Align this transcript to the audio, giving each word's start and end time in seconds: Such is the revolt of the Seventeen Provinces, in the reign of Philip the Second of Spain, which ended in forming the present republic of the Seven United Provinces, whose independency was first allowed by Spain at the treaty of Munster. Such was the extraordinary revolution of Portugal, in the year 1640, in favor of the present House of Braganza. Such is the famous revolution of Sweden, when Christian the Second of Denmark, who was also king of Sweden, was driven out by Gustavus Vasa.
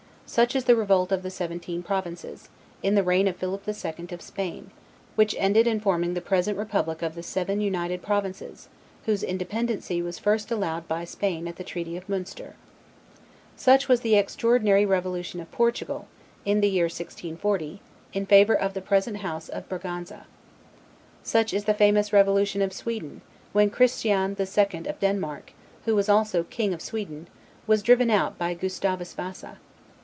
Such 0.25 0.55
is 0.55 0.63
the 0.63 0.77
revolt 0.77 1.11
of 1.11 1.23
the 1.23 1.29
Seventeen 1.29 1.83
Provinces, 1.83 2.47
in 2.81 2.95
the 2.95 3.03
reign 3.03 3.27
of 3.27 3.35
Philip 3.35 3.65
the 3.65 3.73
Second 3.73 4.13
of 4.13 4.21
Spain, 4.21 4.71
which 5.15 5.35
ended 5.37 5.67
in 5.67 5.81
forming 5.81 6.13
the 6.13 6.21
present 6.21 6.57
republic 6.57 7.01
of 7.01 7.15
the 7.15 7.21
Seven 7.21 7.59
United 7.59 8.01
Provinces, 8.01 8.69
whose 9.05 9.23
independency 9.23 10.01
was 10.01 10.19
first 10.19 10.49
allowed 10.49 10.87
by 10.87 11.03
Spain 11.03 11.49
at 11.49 11.57
the 11.57 11.65
treaty 11.65 11.97
of 11.97 12.07
Munster. 12.07 12.55
Such 13.57 13.89
was 13.89 13.99
the 13.99 14.15
extraordinary 14.15 14.85
revolution 14.85 15.41
of 15.41 15.51
Portugal, 15.51 16.07
in 16.45 16.61
the 16.61 16.69
year 16.69 16.85
1640, 16.85 17.81
in 18.13 18.25
favor 18.25 18.53
of 18.55 18.73
the 18.73 18.79
present 18.79 19.17
House 19.17 19.49
of 19.49 19.67
Braganza. 19.67 20.25
Such 21.23 21.53
is 21.53 21.65
the 21.65 21.73
famous 21.73 22.13
revolution 22.13 22.61
of 22.61 22.71
Sweden, 22.71 23.19
when 23.51 23.69
Christian 23.69 24.35
the 24.35 24.45
Second 24.45 24.87
of 24.87 25.01
Denmark, 25.01 25.51
who 25.83 25.93
was 25.93 26.07
also 26.07 26.43
king 26.43 26.73
of 26.73 26.81
Sweden, 26.81 27.27
was 27.67 27.83
driven 27.83 28.09
out 28.09 28.37
by 28.37 28.53
Gustavus 28.53 29.13
Vasa. 29.13 29.57